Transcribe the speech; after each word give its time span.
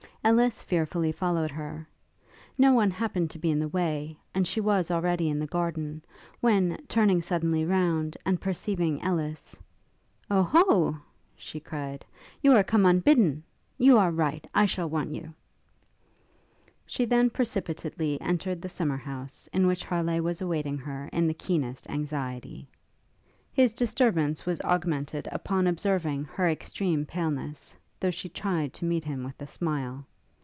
Ellis 0.23 0.61
fearfully 0.61 1.11
followed 1.11 1.49
her. 1.49 1.87
No 2.55 2.73
one 2.73 2.91
happened 2.91 3.31
to 3.31 3.39
be 3.39 3.49
in 3.49 3.57
the 3.57 3.67
way, 3.67 4.19
and 4.35 4.45
she 4.45 4.61
was 4.61 4.91
already 4.91 5.29
in 5.31 5.39
the 5.39 5.47
garden, 5.47 6.05
when, 6.39 6.77
turning 6.87 7.21
suddenly 7.21 7.65
round, 7.65 8.15
and 8.23 8.39
perceiving 8.39 9.01
Ellis, 9.01 9.57
'Oh 10.29 10.43
ho!' 10.43 10.97
she 11.35 11.59
cried, 11.59 12.05
'you 12.39 12.63
come 12.65 12.85
unbidden? 12.85 13.43
you 13.79 13.97
are 13.97 14.11
right; 14.11 14.45
I 14.53 14.67
shall 14.67 14.87
want 14.87 15.15
you.' 15.15 15.33
She 16.85 17.03
then 17.05 17.31
precipitately 17.31 18.21
entered 18.21 18.61
the 18.61 18.69
summer 18.69 18.97
house, 18.97 19.49
in 19.51 19.65
which 19.65 19.85
Harleigh 19.85 20.21
was 20.21 20.39
awaiting 20.39 20.77
her 20.77 21.09
in 21.11 21.25
the 21.25 21.33
keenest 21.33 21.89
anxiety. 21.89 22.67
His 23.51 23.73
disturbance 23.73 24.45
was 24.45 24.61
augmented 24.61 25.27
upon 25.31 25.65
observing 25.65 26.25
her 26.25 26.47
extreme 26.47 27.07
paleness, 27.07 27.75
though 27.99 28.11
she 28.11 28.29
tried 28.29 28.71
to 28.73 28.85
meet 28.85 29.03
him 29.03 29.23
with 29.23 29.41
a 29.41 29.47
smile. 29.47 30.05